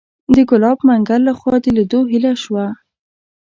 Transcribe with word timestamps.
د 0.35 0.37
ګلاب 0.49 0.79
منګل 0.87 1.21
لخوا 1.27 1.55
د 1.63 1.65
لیدو 1.75 1.99
هیله 2.11 2.33
شوه. 2.43 2.65